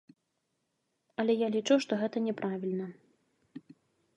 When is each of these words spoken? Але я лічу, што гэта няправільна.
Але 1.23 1.33
я 1.41 1.47
лічу, 1.55 1.75
што 1.85 1.99
гэта 2.01 2.17
няправільна. 2.29 2.87